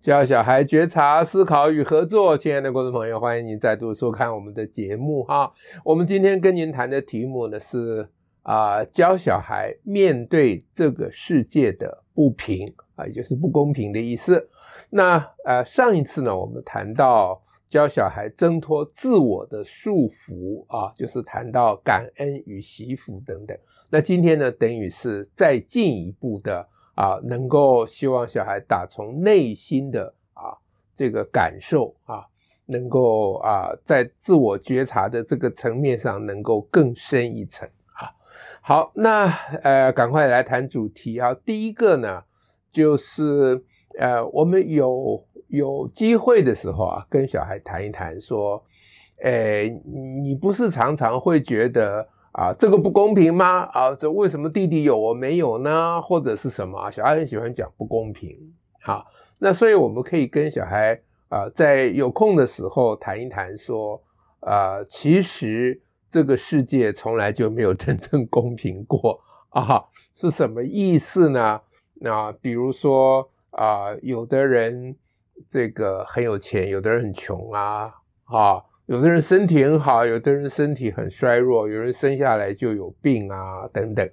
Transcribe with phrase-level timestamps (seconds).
[0.00, 5.52] 教小孩觉察、思考与合作，亲爱的观众朋友，欢迎您再度收看我们的节目哈。
[5.84, 8.08] 我们今天跟您谈的题目呢是
[8.42, 14.48] 啊、教小孩面对这个世界的不平啊，也就是不公平的意思。
[14.88, 23.54] 那呃，上一次呢，我们谈到教小孩挣脱自我的束缚啊，就是谈到感恩与惜福等等。
[23.90, 26.66] 那今天呢，等于是再进一步的。
[27.00, 30.52] 啊，能够希望小孩打从内心的啊
[30.92, 32.26] 这个感受啊，
[32.66, 38.12] 能够啊在自我觉察的这个层面上能够更深一层啊。
[38.60, 39.24] 好，那
[39.62, 41.32] 呃赶快来谈主题啊。
[41.32, 42.24] 第一个呢，
[42.70, 43.64] 就是
[43.98, 48.62] 呃我们有有机会的时候啊，跟小孩谈一谈，说，
[49.22, 49.70] 诶
[50.20, 52.06] 你不是常常会觉得。
[52.32, 53.62] 啊，这个不公平吗？
[53.72, 56.00] 啊，这为什么弟弟有我没有呢？
[56.00, 56.88] 或者是什么？
[56.90, 58.36] 小孩很喜欢讲不公平。
[58.82, 59.04] 好，
[59.40, 64.00] 那所以我们可以跟小孩啊，在有空的时候谈一谈，说
[64.40, 71.60] 啊，其实这个世界从来就没有真正公平过啊，是什么意思呢？
[71.94, 74.96] 那比如说啊，有的人
[75.48, 77.92] 这个很有钱，有的人很穷啊，
[78.26, 78.62] 啊。
[78.90, 84.04] 有的人身体很好，有的人身体很衰弱，有人生下来就有病啊，等等，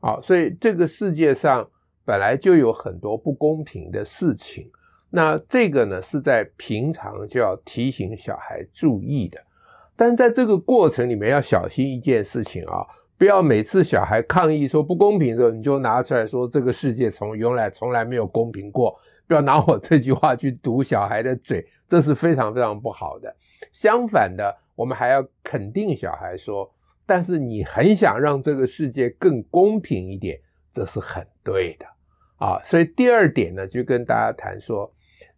[0.00, 1.68] 啊，所以这个世界上
[2.06, 4.70] 本来就有很多不公平的事情。
[5.10, 9.38] 那这个呢，是在平常就要提醒小孩注意的，
[9.94, 12.80] 但在这个过程里面要小心一件事情啊，
[13.18, 18.98] 不要每次小孩抗议说不公平的时候，你就拿出来说这个世界从原来从来没有公平过。
[19.26, 23.34] 不要拿我这句话去堵小孩的嘴，这是非常非常不好的。
[23.72, 26.70] 相反的，我们还要肯定小孩说，
[27.06, 30.38] 但是你很想让这个世界更公平一点，
[30.70, 31.86] 这是很对的
[32.36, 32.60] 啊。
[32.62, 34.92] 所以第二点呢，就跟大家谈说，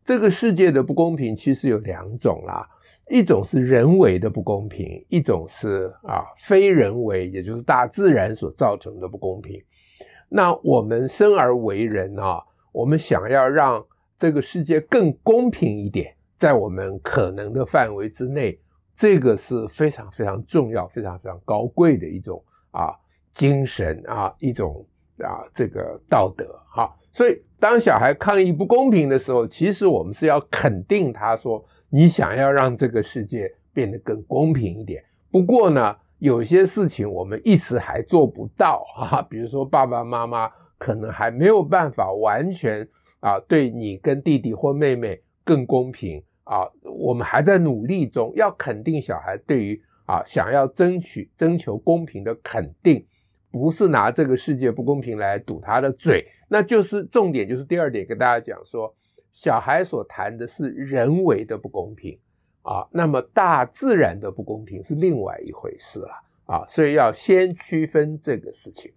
[0.05, 2.69] 这个世界的不公平其实有两种啦，
[3.09, 9.63] 一种是人为的不公平，一种是啊非人为，也就是大自然所造成的不公平。
[10.29, 12.43] 那我们生而为人啊。
[12.77, 13.83] 我们想要让
[14.19, 18.61] 这个世界更公平一点，在我们可能的范围之内，
[18.95, 22.93] 这个是非常非常重要、非常非常高贵的一种啊
[23.33, 24.87] 精神啊，一种
[25.21, 26.95] 啊这个道德哈。
[27.11, 40.51] 所以，当小孩抗议不公平的时候，其实我们是要肯定他说：“你想要让这个世界变得更公平一点。”不过呢，有些事情我们一时还做不到啊，比如说爸爸妈妈。
[40.79, 42.87] 可能还没有办法完全
[43.21, 48.33] 啊，对你跟弟弟或妹妹更公平啊，我们还在努力中。
[48.37, 53.07] 要肯定小孩对于啊想要争取、征求公平的肯定，
[53.51, 56.27] 不是拿这个世界不公平来堵他的嘴。
[56.49, 58.95] 那就是重点，就是第二点，跟大家讲说，
[59.33, 62.17] 小孩所谈的是人为的不公平
[62.63, 66.11] 啊，那么大自然的不公平是另外一回事了
[66.47, 68.93] 啊，所以要先区分这个事情。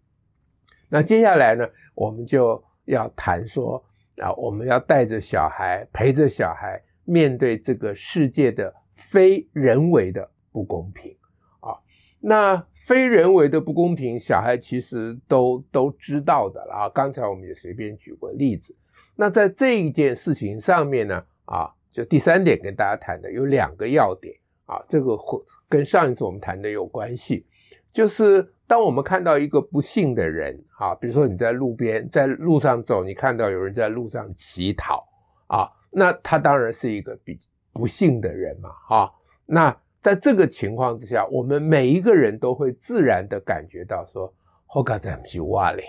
[0.92, 3.82] 那接下来呢，我们就要谈说
[4.18, 11.16] 啊，我们要带着小孩，陪着小孩，面对这个世界的非人为的不公平
[11.60, 11.78] 啊。
[12.20, 16.90] 那非人为的不公平，小孩其实都都知道的了啊。
[16.90, 18.76] 刚才我们也随便举过例子。
[19.16, 24.36] 那在这一件事情上面呢，啊，就第三点跟大家谈的有两个要点
[24.66, 25.40] 啊，这个会
[25.70, 27.46] 跟上一次我们谈的有关系，
[27.94, 28.52] 就是。
[28.70, 35.04] 当我们看到一个不幸的人，啊，比如说你在路边，在路上走，你看到有人在路上乞讨，
[35.48, 37.36] 啊，那他当然是一个比
[37.74, 39.12] 不幸的人嘛，啊，
[39.48, 44.32] 那在这个情况之下，我们每一个人都会自然的感觉到说，
[44.68, 45.84] 好该怎么去哇嘞，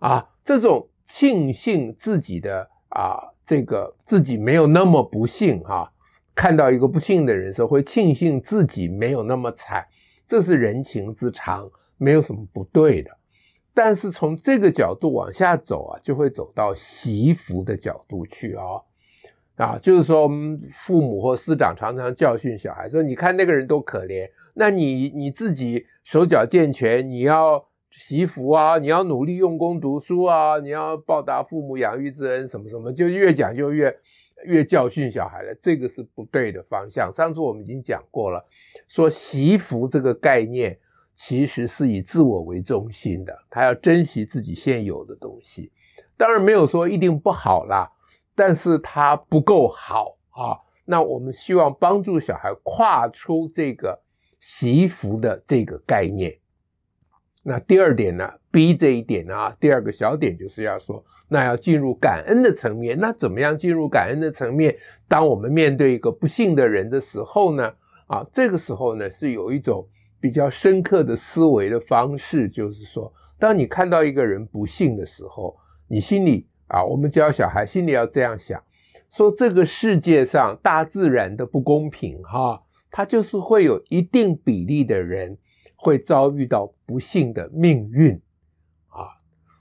[0.00, 5.90] 啊，这种庆幸自己的啊，这个自己没有那么不幸，哈、啊，
[6.34, 9.86] 看到一个不幸的人时候，会庆幸自己没有那么惨，
[10.26, 11.70] 这是人情之常。
[11.98, 13.10] 没有什么不对的，
[13.72, 18.64] 但是从这个角度往下走啊，就会走到习福的角度去啊，
[19.56, 20.28] 啊，就是说
[20.70, 33.94] 父母或师长常常教训小孩说：“你看那个人多可怜，那你你自己手脚健全，你要习福啊，你要努力用功读书啊，你要报答父母养育之恩，什么什么，就越讲就越
[34.44, 35.54] 越教训小孩了。
[35.62, 37.10] 这个是不对的方向。
[37.10, 38.44] 上次我们已经讲过了，
[38.86, 40.78] 说习福这个概念。”
[41.16, 45.72] 其实是以自我为中心的，他要珍惜自己现有的东西，
[46.16, 47.90] 当然没有说一定不好啦，
[48.34, 50.60] 但是他不够好啊。
[50.84, 54.02] 那我们希望帮助小孩跨出这个
[54.38, 56.38] 习福的这个概念。
[57.42, 62.98] 那第二点呢，B 这一点呢，第二个小点就是要说，那要进入感恩的层面。
[63.00, 64.76] 那怎么样进入感恩的层面？
[65.08, 67.72] 当我们面对一个不幸的人的时候呢？
[68.06, 69.88] 啊，这个时候呢，是有一种
[70.26, 75.56] 比较深刻的思维的方式，就是说，当你看到一个人不幸的时候，
[75.86, 78.60] 你心里啊，我们教小孩心里要这样想：
[79.08, 85.38] 说这个世界上大自然的不公平，哈，它就是会有一定比例的人
[85.76, 88.20] 会遭遇到不幸的命运，
[88.88, 89.14] 啊，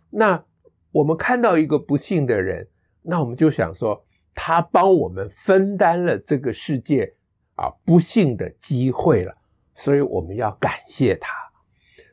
[0.09, 0.43] 那
[0.91, 2.67] 我们看到一个不幸的人，
[3.03, 4.03] 那我们就想说，
[4.33, 7.13] 他帮我们分担了这个世界。
[7.57, 9.33] 啊，不幸的机会了，
[9.75, 11.31] 所以我们要感谢他。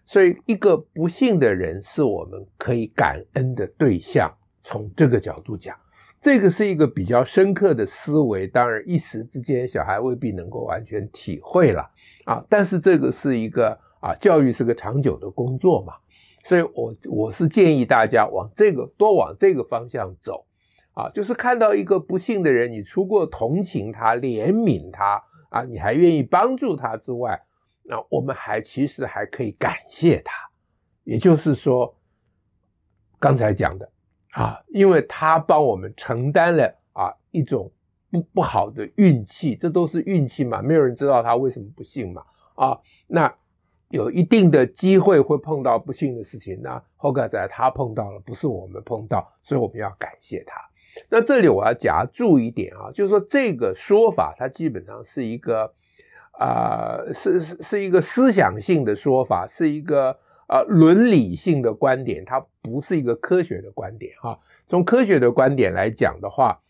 [0.04, 4.30] 所以，一个不幸的人是我们可以感恩的对象。
[4.60, 5.74] 从这个角度讲，
[6.20, 8.46] 这个是一个比较深刻的思维。
[8.46, 11.88] 当然，一时之间小孩未必能够完全体会了
[12.24, 12.44] 啊。
[12.48, 15.94] 但是，这个是一个啊，教育是个长久的工作嘛。
[16.44, 20.44] 所以我我是建议大家往这个多往这个方向走
[20.92, 25.22] 啊，就是看到一个不幸的人，你除过同情他、怜悯他。
[25.48, 27.38] 啊，你还愿意帮助他之外，
[27.92, 30.32] 那我们还其实还可以感谢他，
[31.04, 31.94] 也就是说，
[33.20, 33.86] 刚才讲的
[34.30, 37.70] 啊，因为他帮我们承担了啊一种
[38.10, 42.24] 不不好的运气，这都是运气嘛，没有人知道他为什么不幸嘛，
[42.54, 43.30] 啊，那
[43.90, 50.54] 有一定的机会会碰到不幸的事情，那后盖仔他碰到了，不是我们碰到，所以我们要感谢他。
[51.10, 55.74] 那这里我要夹注一点啊，就是说这个说法它基本上是一个
[56.32, 60.19] 啊、是是是一个思想性的说法，是一个
[60.49, 64.38] 呃伦理性的观点，它不是一个科学的观点哈。
[64.67, 66.61] 从科学的观点来讲的话，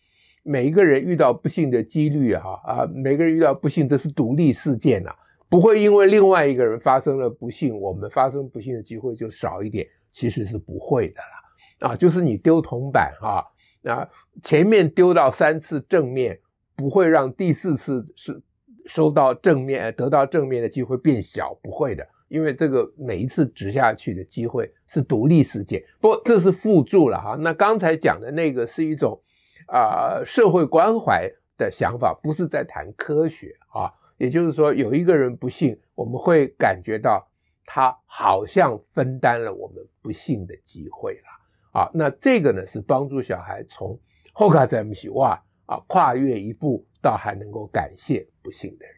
[0.43, 5.11] 每一个人遇到不幸的几率哈啊，每个人遇到不幸这是独立事件呐，
[5.49, 13.43] 不会因为另外一个人发生了不幸，我们发生不幸的机会就少一点，其实是不会的啦啊，就是你丢铜板哈。
[13.83, 14.07] 啊，
[14.41, 16.39] 前面丢到三次正面，
[16.73, 18.41] 不会让第四次是
[18.85, 25.83] 收到正面，得到正面的机会变小，不会的，因为这个每一次掷下去的机会是独立事件。
[25.99, 27.35] 不这是辅助了哈。
[27.39, 29.21] 那刚才讲的那个是一种
[29.67, 33.91] 啊、社会关怀的想法，不是在谈科学啊。
[34.17, 37.27] 也就是说，有一个人不幸，我们会感觉到
[37.65, 41.79] 他好像分担了我们不幸的机会了。
[41.79, 43.99] 啊，那这个呢是帮助小孩从
[44.31, 48.95] 后卡在不起哇啊跨越一步倒还能够感谢不幸的人。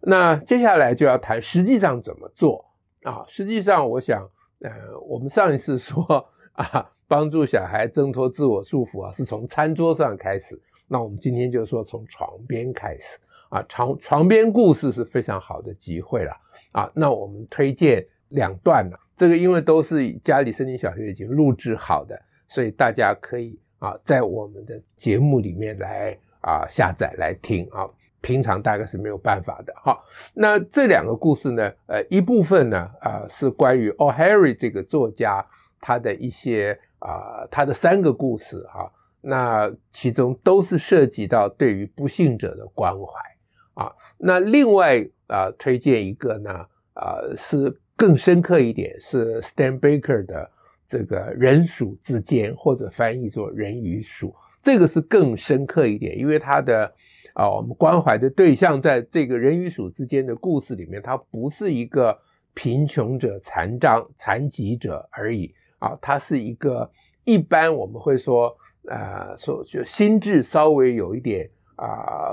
[0.00, 2.64] 那接下来就要谈实际上怎么做
[3.02, 3.24] 啊？
[3.26, 4.28] 实际上，我想，
[4.60, 4.70] 呃，
[5.08, 10.60] 我们上一次说啊，帮助小孩挣脱自我束缚啊，是从餐桌上开始。
[10.86, 13.18] 那我们今天就说从床边开始
[13.50, 16.32] 啊，床床边故事是非常好的机会了
[16.72, 16.90] 啊。
[16.94, 18.96] 那我们推荐两段呢。
[19.16, 22.16] 这个因为都是家里森林小学已经录制好的，
[22.46, 27.88] 所以大家可以啊在我们的节目里面来啊下载来听啊，
[28.20, 29.98] 平常大概是没有办法的哈。
[30.34, 35.44] 那这两个故事呢，呃一部分呢啊是关于 O'Harry 这个作家
[35.80, 43.92] 他的一些啊他的三个故事哈，那其中都是涉及到对于不幸者的关怀啊。
[44.18, 47.80] 那另外啊推荐一个呢啊是。
[47.98, 50.48] 更深刻一点是 Stan Baker 的
[50.88, 56.90] 这个人鼠之间，或者翻译作人与鼠，这个是更深刻一点，因为他的
[57.34, 62.18] 啊，我们关怀的对象在这个人与鼠之间的故事里面，他不是一个
[62.54, 66.90] 贫穷者、残障、残疾者而已啊，他是一个
[67.24, 68.56] 一般我们会说
[68.88, 72.32] 啊，说就心智稍微有一点啊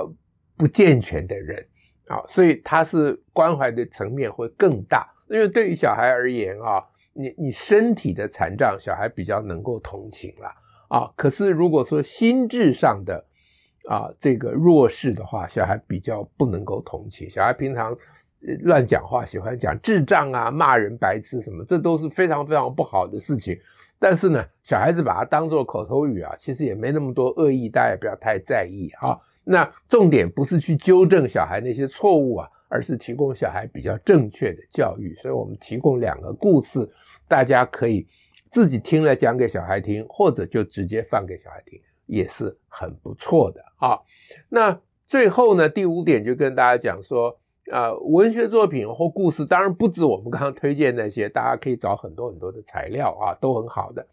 [0.56, 1.68] 不健全的人
[2.08, 5.06] 啊，所以他是关怀的层面会更大。
[5.27, 6.82] 因为对于小孩而言啊，
[7.17, 10.50] 你你身体的残障，小孩比较能够同情了
[10.89, 11.10] 啊。
[11.15, 13.25] 可是如果说心智上的
[13.88, 17.29] 啊这个弱势的话，小孩比较不能够同情。
[17.29, 17.95] 小孩平常
[18.63, 23.57] 乱讲话，喜欢讲智障啊、骂人白痴什么，这都是非常非常不好的事情。
[23.98, 29.17] 但是呢，小孩子把它当做口头语啊，其实也没那么多恶意，大家也不要太在意啊。
[29.45, 32.50] 那重点不是去纠正小孩那些错误啊。
[32.75, 36.86] 而是提供小孩比较正确的教育，所以我们提供两个故事，
[37.25, 38.05] 大家可以
[38.51, 43.98] 自己听了讲给小孩听，或者就直接放给小孩听，也是很不错的啊。
[44.50, 44.77] 那
[45.08, 47.39] 最后呢，第五点就跟大家讲说，
[47.72, 54.05] 呃，文学作品或故事，当然不止我们刚刚推荐那些，大家可以找很多很多的材料啊，都很好的。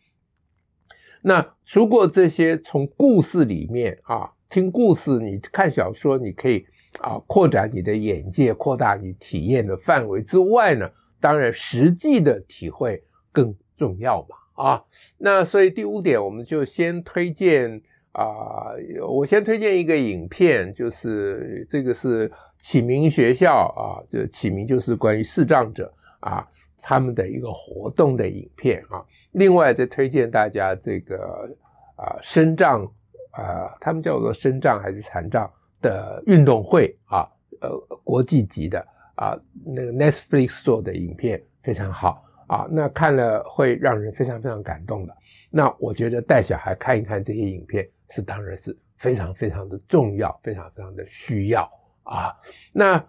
[1.21, 6.65] 那如果这些，从故事里面啊，听故事，你看小说，你可以。
[7.01, 10.89] 啊，扩展你的眼界，扩大你体验的范围之外呢，
[11.21, 14.65] 当然实际的体会更重要嘛。
[14.65, 14.85] 啊。
[15.19, 17.81] 那所以第五点，我们就先推荐
[18.13, 18.73] 啊，
[19.09, 26.47] 我先推荐一个影片，就是这个是启明学校啊，这启明就是关于视障者啊
[26.81, 29.03] 他们的一个活动的影片啊。
[29.33, 31.49] 另外再推荐大家这个
[31.97, 32.85] 啊身障
[33.31, 35.51] 啊，他们叫做身障还是残障
[35.83, 37.29] 的运动会啊，
[37.61, 37.71] 呃，
[38.03, 38.83] 国际级的。
[39.15, 45.15] 啊，那个 Netflix 做的影片非常好啊，那看了会让人非常非常感动的。
[45.51, 51.71] 那我觉得带小孩看一看这些影片是当然是非常非常的重要，非常非常的需要
[52.05, 52.35] 啊。
[52.73, 53.05] 那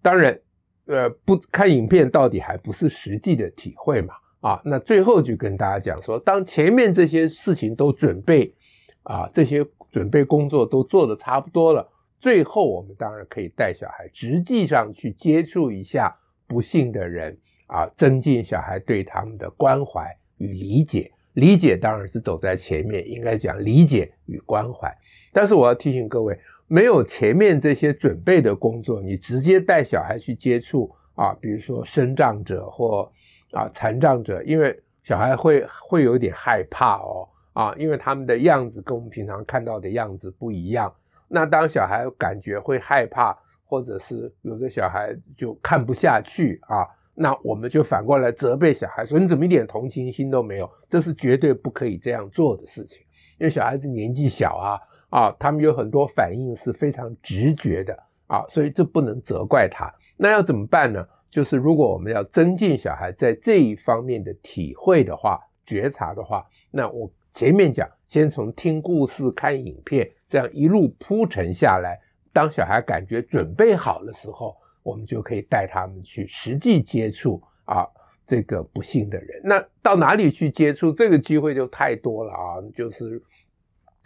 [0.00, 0.40] 当然，
[0.86, 4.62] 呃，不看影片到底还不是实际的体会嘛啊。
[4.64, 8.54] 那最后就跟大家讲说，当前面这些事情都准备
[9.02, 11.86] 啊，这些准备工作都做得差不多了。
[12.20, 21.12] 最后，我们当然可以带小孩实际上去接触一下不幸的人啊，增进小孩对他们的关怀与理解。
[21.34, 24.92] 理解当然是走在前面，应该讲理解与关怀。
[25.32, 33.08] 但是我要提醒各位，没有前面这些准备的工作，你直接带小孩去接触啊，比如说身障者或
[33.52, 40.92] 啊残障者，因为小孩会会有点害怕哦啊，因为他们的样子跟我们平常看到的样子不一样。
[41.28, 50.70] 那当小孩感觉会害怕，或者是有的小孩就看不下去啊，那我们就反过来责备小孩说，你怎么一点同情心都没有？
[50.88, 53.02] 这是绝对不可以这样做的事情，
[53.38, 54.80] 因为小孩子年纪小啊
[55.10, 57.94] 啊，他们有很多反应是非常直觉的
[58.26, 59.92] 啊，所以这不能责怪他。
[60.16, 61.06] 那要怎么办呢？
[61.30, 70.10] 就是如果我们要增进小孩在这一方面的体会的话、觉察的话，那我前面讲，先从听故事、看影片。
[70.28, 71.96] 这样一路铺陈下来，
[72.32, 77.86] 当小孩感觉准备好的时候，我们就可以带他们去实际接触啊
[78.24, 79.40] 这个不幸的人。
[79.44, 80.90] 那到哪里去接触？
[80.90, 82.58] 这个机会就太多了啊！
[82.74, 83.22] 就是，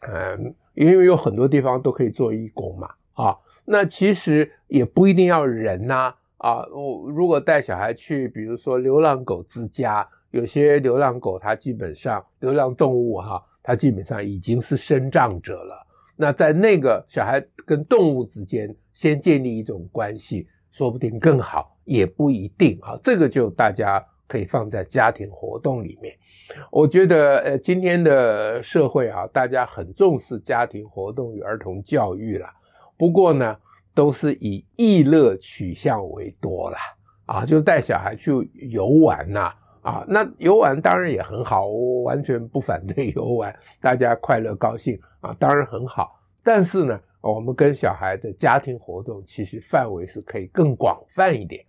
[0.07, 3.35] 嗯，因为有很多地方都可以做义工嘛啊。
[3.65, 15.87] 那其实也不一定要人呐啊，我如果带小孩去，比如说流浪狗之家，有些流浪狗它基本上流浪动物哈、它基本上已经是身障者了。
[16.17, 22.99] 那在那个小孩跟动物之间先建立一种关系，说不定更好，也不一定啊。
[23.03, 26.15] 这个就大家可以放在家庭活动里面。
[26.71, 32.47] 我觉得，呃，今天的社会啊，大家很重视家庭活动与儿童教育了。
[32.97, 33.57] 不过呢，
[33.95, 36.77] 都是以艺乐取向为多了
[37.27, 38.31] 啊，就带小孩去
[38.71, 44.99] 游玩呐，啊那游玩当然也很好，我完全不反对游玩，大家快乐高兴。
[45.21, 51.65] 啊，当然很好，但是呢，我们跟小孩的家庭活动其实范围是可以更广泛一点，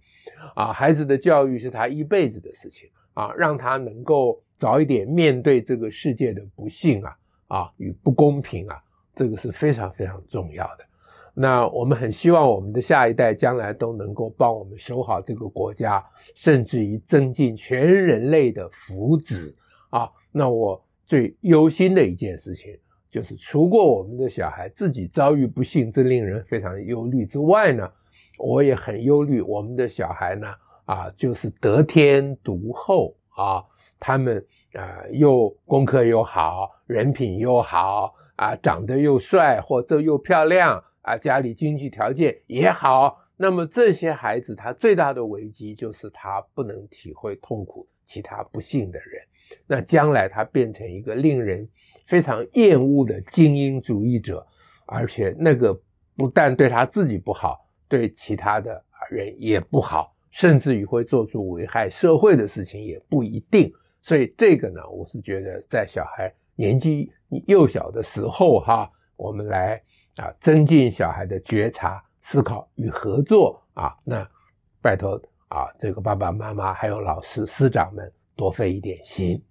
[0.56, 7.16] 啊，孩子的教育是他一辈子的事情啊，让他能够早一点面对这个世界的不幸啊，
[7.48, 8.82] 啊与不公平啊，
[9.16, 10.86] 这个是非常非常重要的。
[11.34, 16.04] 那我们很希望我们的下一代将来都能够帮我们守好这个国家，
[16.36, 19.54] 甚至于增进全人类的福祉
[19.90, 20.10] 啊。
[20.32, 22.78] 那我最忧心的一件事情。
[23.12, 27.88] 就是除过我们的小孩自己遭遇不幸，这令人非常忧虑之外呢，
[28.40, 30.48] 我也很忧虑我们的小孩呢，
[30.86, 33.64] 啊，就是得天独厚啊，
[34.00, 49.22] 他们啊又功课又好，人品又好啊，长得又帅或者又漂亮啊，家里经济条件也好，那么这些孩子他最大的危机就是他不能体会痛苦，其他不幸的人，
[49.68, 51.70] 那将来他变成一个令人。
[52.06, 54.46] 非常厌恶的精英主义者，
[54.86, 55.74] 而且那个
[56.18, 63.72] 不但对他自己不好，对其他的人也不好，甚至于会做出危害社会的事情也不一定。
[64.02, 67.10] 所以这个呢，我是觉得在小孩年纪
[67.48, 69.82] 幼小的时候，哈，我们来
[70.16, 73.94] 啊增进小孩的觉察、思考与合作啊。
[74.04, 74.26] 那
[74.82, 79.44] 拜托啊，这个爸爸妈妈还有老师师长们多费一点心。